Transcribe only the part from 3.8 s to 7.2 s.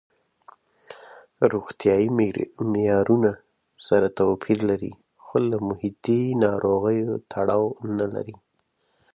سره توپیر لري خو له محیطي ناروغیو